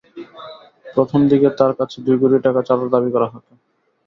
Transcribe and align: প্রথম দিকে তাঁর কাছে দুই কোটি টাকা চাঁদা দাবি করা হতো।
প্রথম 0.85 1.19
দিকে 1.31 1.49
তাঁর 1.59 1.71
কাছে 1.79 1.97
দুই 2.05 2.17
কোটি 2.21 2.37
টাকা 2.45 2.61
চাঁদা 2.67 2.87
দাবি 2.93 3.09
করা 3.15 3.27
হতো। 3.33 3.51